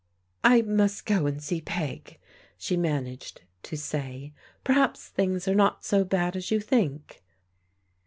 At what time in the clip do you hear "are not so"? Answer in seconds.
5.47-6.03